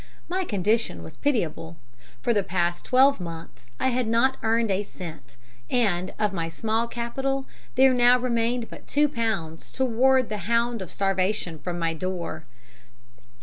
[0.27, 1.77] "My condition was pitiable.
[2.23, 5.35] For the past twelve months I had not earned a cent,
[5.69, 10.81] and of my small capital there now remained but two pounds to ward the hound
[10.81, 12.45] of starvation from my door.